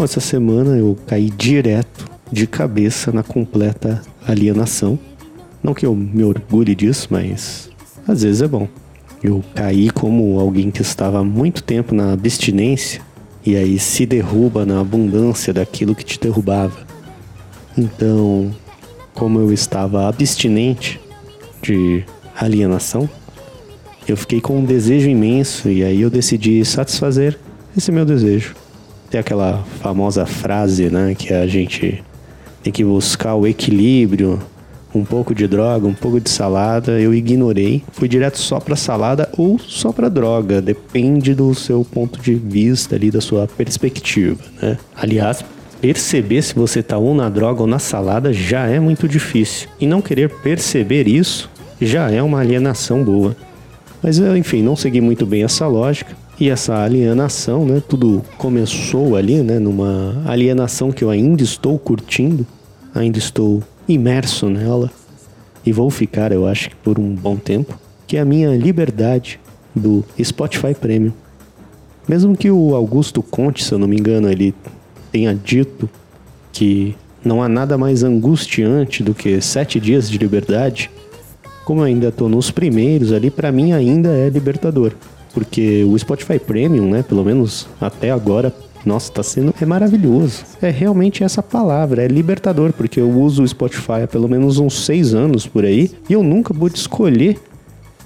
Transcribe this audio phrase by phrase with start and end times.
[0.00, 4.98] Bom, essa semana eu caí direto de cabeça na completa alienação.
[5.62, 7.68] Não que eu me orgulhe disso, mas
[8.08, 8.66] às vezes é bom.
[9.22, 13.02] Eu caí como alguém que estava há muito tempo na abstinência
[13.44, 16.78] e aí se derruba na abundância daquilo que te derrubava.
[17.76, 18.50] Então,
[19.12, 20.98] como eu estava abstinente
[21.60, 23.06] de alienação,
[24.08, 27.38] eu fiquei com um desejo imenso e aí eu decidi satisfazer
[27.76, 28.54] esse meu desejo.
[29.10, 32.02] Tem aquela famosa frase, né, que a gente
[32.62, 34.40] tem que buscar o equilíbrio,
[34.94, 37.00] um pouco de droga, um pouco de salada.
[37.00, 42.20] Eu ignorei, fui direto só para salada ou só para droga, depende do seu ponto
[42.20, 44.78] de vista ali, da sua perspectiva, né?
[44.94, 45.44] Aliás,
[45.80, 49.68] perceber se você tá ou na droga ou na salada já é muito difícil.
[49.80, 53.36] E não querer perceber isso já é uma alienação boa.
[54.02, 56.16] Mas enfim, não segui muito bem essa lógica.
[56.40, 57.82] E essa alienação, né?
[57.86, 59.58] Tudo começou ali, né?
[59.58, 62.46] Numa alienação que eu ainda estou curtindo,
[62.94, 64.90] ainda estou imerso nela
[65.66, 69.38] e vou ficar, eu acho por um bom tempo, que é a minha liberdade
[69.76, 71.12] do Spotify Premium.
[72.08, 74.54] Mesmo que o Augusto Conte, se eu não me engano, ele
[75.12, 75.90] tenha dito
[76.50, 80.90] que não há nada mais angustiante do que sete dias de liberdade,
[81.66, 84.94] como eu ainda estou nos primeiros ali, para mim ainda é libertador.
[85.32, 88.52] Porque o Spotify Premium, né, pelo menos até agora,
[88.84, 90.44] nossa, tá sendo é maravilhoso.
[90.60, 94.84] É realmente essa palavra, é libertador, porque eu uso o Spotify há pelo menos uns
[94.84, 97.38] seis anos por aí e eu nunca pude escolher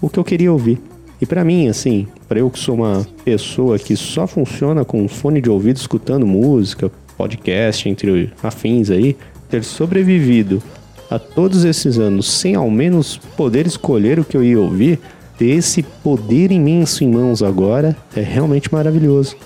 [0.00, 0.80] o que eu queria ouvir.
[1.20, 5.40] E para mim, assim, para eu que sou uma pessoa que só funciona com fone
[5.40, 9.16] de ouvido escutando música, podcast, entre afins aí,
[9.48, 10.62] ter sobrevivido
[11.08, 14.98] a todos esses anos sem ao menos poder escolher o que eu ia ouvir,
[15.38, 19.36] ter esse poder imenso em mãos agora é realmente maravilhoso.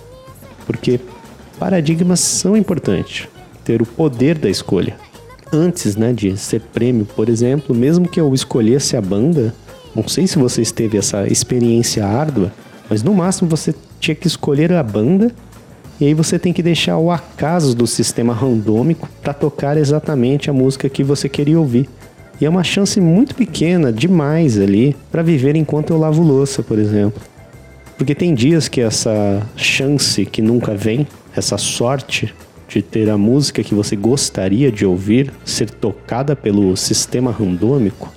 [0.67, 1.01] Porque
[1.59, 3.29] paradigmas são importantes,
[3.65, 4.97] ter o poder da escolha.
[5.53, 9.55] Antes né, de ser prêmio, por exemplo, mesmo que eu escolhesse a banda,
[9.95, 12.53] não sei se você teve essa experiência árdua,
[12.89, 15.33] mas no máximo você tinha que escolher a banda
[16.01, 20.53] e aí você tem que deixar o acaso do sistema randômico para tocar exatamente a
[20.53, 21.89] música que você queria ouvir.
[22.41, 26.79] E é uma chance muito pequena demais ali para viver enquanto eu lavo louça, por
[26.79, 27.21] exemplo.
[27.97, 32.33] Porque tem dias que essa chance que nunca vem, essa sorte
[32.69, 38.13] de ter a música que você gostaria de ouvir ser tocada pelo sistema randômico,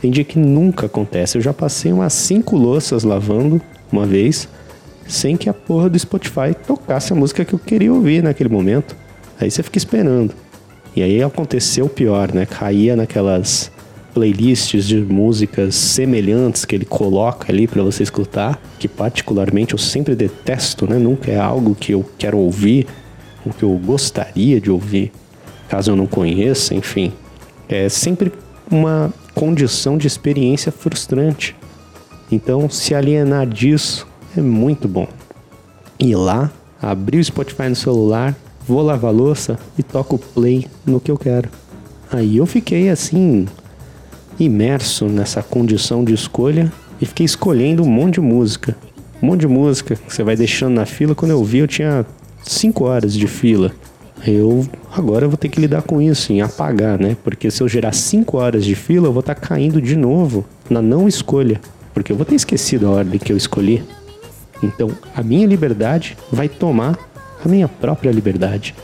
[0.00, 1.38] tem dia que nunca acontece.
[1.38, 4.46] Eu já passei umas cinco louças lavando uma vez
[5.06, 8.94] sem que a porra do Spotify tocasse a música que eu queria ouvir naquele momento.
[9.40, 10.34] Aí você fica esperando.
[10.96, 12.46] E aí aconteceu o pior, né?
[12.46, 13.70] Caía naquelas
[14.14, 20.14] playlists de músicas semelhantes que ele coloca ali para você escutar, que particularmente eu sempre
[20.14, 20.96] detesto, né?
[20.98, 22.86] Nunca é algo que eu quero ouvir,
[23.44, 25.12] o que eu gostaria de ouvir,
[25.68, 27.12] caso eu não conheça, enfim.
[27.68, 28.32] É sempre
[28.70, 31.56] uma condição de experiência frustrante.
[32.30, 34.06] Então, se alienar disso
[34.36, 35.08] é muito bom.
[35.98, 38.34] Ir lá, abrir o Spotify no celular,
[38.66, 41.48] vou lavar louça e toco play no que eu quero.
[42.10, 43.46] Aí eu fiquei assim,
[44.38, 48.76] imerso nessa condição de escolha e fiquei escolhendo um monte de música.
[49.22, 51.14] Um monte de música que você vai deixando na fila.
[51.14, 52.06] Quando eu vi, eu tinha
[52.42, 53.72] 5 horas de fila.
[54.26, 57.16] Eu agora eu vou ter que lidar com isso, em apagar, né?
[57.22, 60.44] Porque se eu gerar 5 horas de fila, eu vou estar tá caindo de novo
[60.68, 61.60] na não escolha.
[61.92, 63.82] Porque eu vou ter esquecido a ordem que eu escolhi.
[64.62, 66.98] Então, a minha liberdade vai tomar
[67.44, 68.74] a minha própria liberdade.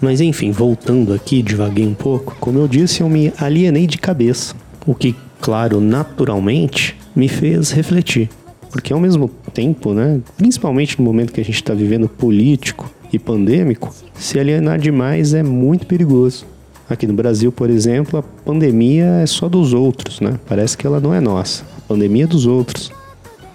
[0.00, 4.54] Mas enfim, voltando aqui, devaguei um pouco, como eu disse, eu me alienei de cabeça.
[4.86, 8.28] O que, claro, naturalmente me fez refletir.
[8.70, 13.18] Porque ao mesmo tempo, né, principalmente no momento que a gente está vivendo político e
[13.18, 16.44] pandêmico, se alienar demais é muito perigoso.
[16.90, 20.38] Aqui no Brasil, por exemplo, a pandemia é só dos outros, né?
[20.46, 21.64] Parece que ela não é nossa.
[21.78, 22.92] A pandemia é dos outros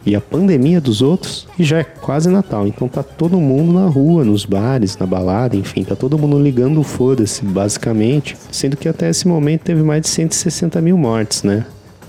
[0.09, 2.65] e a pandemia dos outros e já é quase Natal.
[2.65, 6.79] Então tá todo mundo na rua, nos bares, na balada, enfim, tá todo mundo ligando
[6.79, 8.35] o foda-se, basicamente.
[8.51, 11.63] Sendo que até esse momento teve mais de 160 mil mortes, né?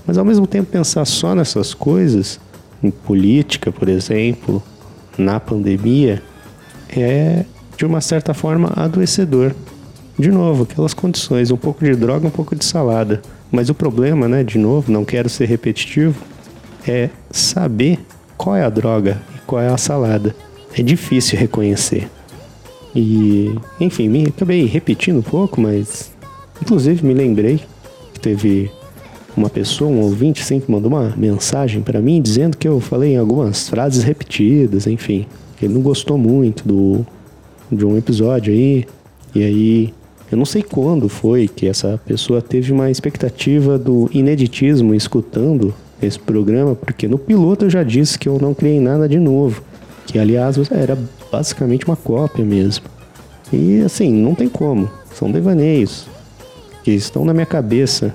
[0.07, 2.39] Mas ao mesmo tempo pensar só nessas coisas,
[2.81, 4.63] em política, por exemplo,
[5.15, 6.23] na pandemia,
[6.89, 7.45] é
[7.77, 9.53] de uma certa forma adoecedor.
[10.17, 13.21] De novo, aquelas condições, um pouco de droga, um pouco de salada.
[13.51, 16.15] Mas o problema, né, de novo, não quero ser repetitivo,
[16.87, 17.99] é saber
[18.37, 20.35] qual é a droga e qual é a salada.
[20.77, 22.09] É difícil reconhecer.
[22.95, 26.11] E, enfim, me acabei repetindo um pouco, mas
[26.61, 27.61] inclusive me lembrei
[28.13, 28.71] que teve
[29.35, 33.15] uma pessoa, um ouvinte, assim, que mandou uma mensagem para mim dizendo que eu falei
[33.15, 35.25] algumas frases repetidas, enfim,
[35.57, 37.05] que ele não gostou muito do,
[37.71, 38.85] de um episódio aí,
[39.33, 39.93] e aí
[40.31, 46.19] eu não sei quando foi que essa pessoa teve uma expectativa do ineditismo escutando esse
[46.19, 49.61] programa, porque no piloto eu já disse que eu não criei nada de novo,
[50.05, 50.97] que aliás era
[51.31, 52.85] basicamente uma cópia mesmo.
[53.51, 56.07] E assim, não tem como, são devaneios
[56.83, 58.13] que estão na minha cabeça.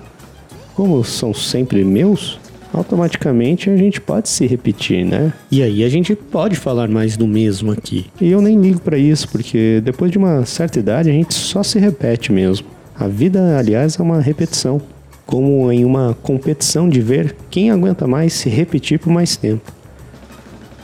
[0.74, 2.38] Como são sempre meus,
[2.72, 5.32] automaticamente a gente pode se repetir, né?
[5.50, 8.06] E aí a gente pode falar mais do mesmo aqui.
[8.20, 11.62] E eu nem ligo para isso, porque depois de uma certa idade a gente só
[11.62, 12.66] se repete mesmo.
[12.98, 14.80] A vida, aliás, é uma repetição,
[15.26, 19.72] como em uma competição de ver quem aguenta mais se repetir por mais tempo.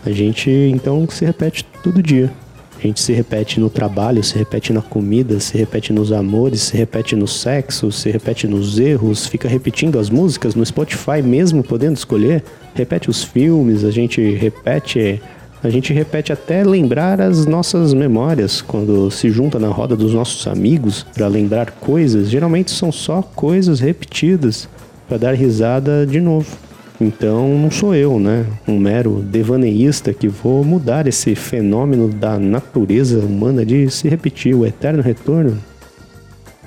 [0.05, 2.31] A gente então se repete todo dia.
[2.77, 6.77] A gente se repete no trabalho, se repete na comida, se repete nos amores, se
[6.77, 11.97] repete no sexo, se repete nos erros, fica repetindo as músicas no Spotify mesmo podendo
[11.97, 12.43] escolher,
[12.75, 15.23] repete os filmes, a gente repete,
[15.63, 20.47] a gente repete até lembrar as nossas memórias quando se junta na roda dos nossos
[20.49, 24.69] amigos para lembrar coisas, geralmente são só coisas repetidas
[25.09, 26.57] para dar risada de novo.
[27.01, 28.45] Então não sou eu, né?
[28.67, 34.67] Um mero devaneísta que vou mudar esse fenômeno da natureza humana de se repetir, o
[34.67, 35.59] eterno retorno.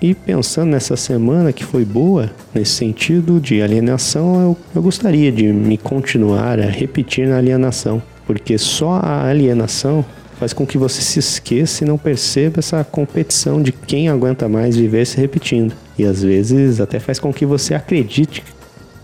[0.01, 5.45] E pensando nessa semana que foi boa, nesse sentido de alienação, eu, eu gostaria de
[5.51, 10.03] me continuar a repetir na alienação, porque só a alienação
[10.37, 14.75] faz com que você se esqueça e não perceba essa competição de quem aguenta mais
[14.75, 15.73] viver se repetindo.
[15.97, 18.43] E às vezes até faz com que você acredite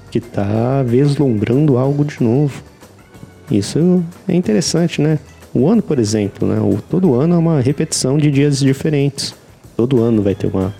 [0.10, 2.62] que está vislumbrando algo de novo.
[3.50, 5.20] Isso é interessante, né?
[5.54, 6.60] O ano, por exemplo, né?
[6.60, 9.34] O, todo ano é uma repetição de dias diferentes.
[9.76, 10.74] Todo ano vai ter uma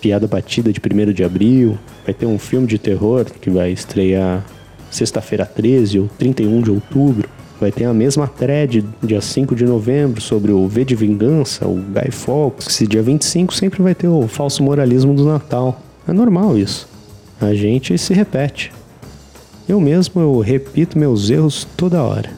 [0.00, 4.44] piada batida de 1 de abril, vai ter um filme de terror que vai estrear
[4.90, 7.28] sexta-feira 13 ou 31 de outubro.
[7.60, 11.74] Vai ter a mesma thread dia 5 de novembro sobre o V de Vingança, o
[11.74, 12.68] Guy Fawkes.
[12.68, 15.80] Esse dia 25 sempre vai ter o falso moralismo do Natal.
[16.06, 16.88] É normal isso
[17.40, 18.72] a gente se repete.
[19.68, 22.30] Eu mesmo eu repito meus erros toda hora.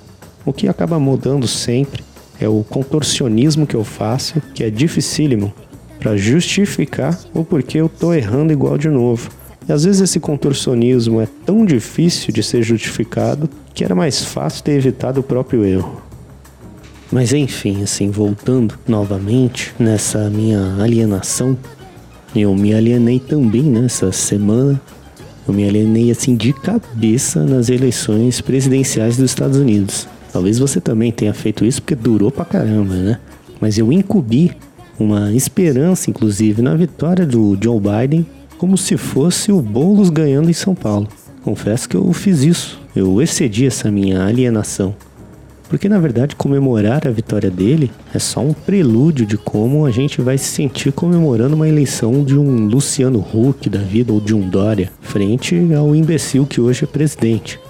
[0.44, 2.04] O que acaba mudando sempre
[2.40, 5.52] é o contorcionismo que eu faço, que é dificílimo,
[5.98, 9.30] para justificar o porquê eu tô errando igual de novo.
[9.68, 13.48] E às vezes esse contorcionismo é tão difícil de ser justificado
[13.80, 16.02] que era mais fácil ter evitado o próprio erro.
[17.10, 21.56] Mas enfim, assim, voltando novamente nessa minha alienação
[22.36, 24.78] eu me alienei também nessa semana.
[25.48, 30.06] Eu me alienei assim de cabeça nas eleições presidenciais dos Estados Unidos.
[30.30, 33.18] Talvez você também tenha feito isso porque durou pra caramba, né?
[33.58, 34.54] Mas eu incubi
[34.98, 38.26] uma esperança, inclusive, na vitória do Joe Biden,
[38.58, 41.08] como se fosse o Boulos ganhando em São Paulo.
[41.42, 42.79] Confesso que eu fiz isso.
[42.94, 44.94] Eu excedi essa minha alienação.
[45.70, 50.20] Porque na verdade comemorar a vitória dele é só um prelúdio de como a gente
[50.20, 54.48] vai se sentir comemorando uma eleição de um Luciano Huck da vida ou de um
[54.48, 57.60] Dória, frente ao imbecil que hoje é presidente.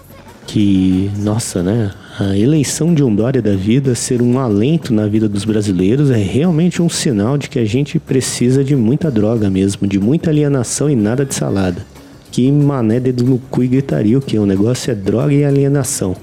[0.47, 1.91] Que, nossa, né?
[2.19, 6.17] A eleição de um Dória da vida ser um alento na vida dos brasileiros é
[6.17, 10.89] realmente um sinal de que a gente precisa de muita droga mesmo, de muita alienação
[10.89, 11.85] e nada de salada.
[12.31, 14.39] Que mané dedo no cu e gritaria o que?
[14.39, 16.15] O negócio é droga e alienação.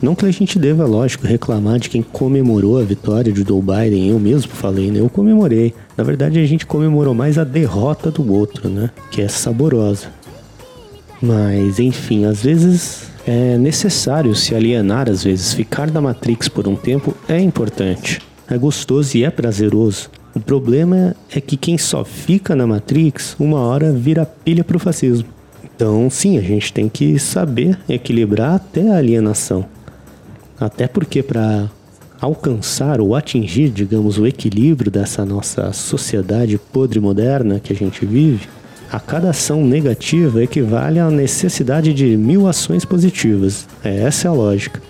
[0.00, 4.10] Não que a gente deva, lógico, reclamar de quem comemorou a vitória de Joe Biden.
[4.10, 5.00] Eu mesmo falei, né?
[5.00, 5.74] Eu comemorei.
[5.96, 8.90] Na verdade, a gente comemorou mais a derrota do outro, né?
[9.10, 10.08] Que é saborosa.
[11.20, 15.54] Mas, enfim, às vezes é necessário se alienar, às vezes.
[15.54, 18.20] Ficar na Matrix por um tempo é importante.
[18.48, 20.10] É gostoso e é prazeroso.
[20.36, 25.26] O problema é que quem só fica na Matrix, uma hora vira pilha pro fascismo.
[25.64, 29.64] Então, sim, a gente tem que saber equilibrar até a alienação.
[30.60, 31.70] Até porque para
[32.20, 38.46] alcançar ou atingir, digamos, o equilíbrio dessa nossa sociedade podre moderna que a gente vive,
[38.92, 43.66] a cada ação negativa equivale à necessidade de mil ações positivas.
[43.82, 44.82] É, essa é a lógica.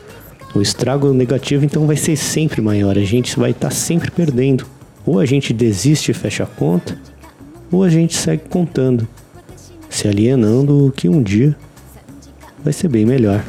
[0.56, 4.74] O estrago negativo então vai ser sempre maior, a gente vai estar tá sempre perdendo.
[5.06, 6.98] Ou a gente desiste e fecha a conta,
[7.70, 9.06] ou a gente segue contando,
[9.88, 11.56] se alienando o que um dia
[12.62, 13.44] vai ser bem melhor.